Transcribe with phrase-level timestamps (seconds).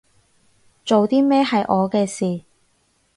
[0.83, 2.43] 做啲咩係我嘅事